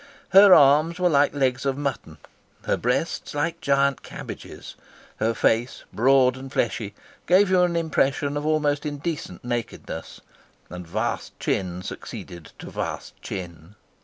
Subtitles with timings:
[0.29, 2.17] Her arms were like legs of mutton,
[2.65, 4.73] her breasts like giant cabbages;
[5.17, 6.95] her face, broad and fleshy,
[7.27, 10.19] gave you an impression of almost indecent nakedness,
[10.71, 13.75] and vast chin succeeded to vast chin.